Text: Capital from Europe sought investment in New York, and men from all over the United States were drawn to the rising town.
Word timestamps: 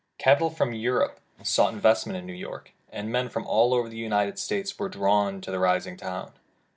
Capital 0.17 0.49
from 0.49 0.73
Europe 0.73 1.19
sought 1.43 1.75
investment 1.75 2.17
in 2.17 2.25
New 2.25 2.33
York, 2.33 2.73
and 2.89 3.11
men 3.11 3.29
from 3.29 3.45
all 3.45 3.71
over 3.71 3.87
the 3.87 3.97
United 3.97 4.39
States 4.39 4.79
were 4.79 4.89
drawn 4.89 5.41
to 5.41 5.51
the 5.51 5.59
rising 5.59 5.95
town. 5.95 6.31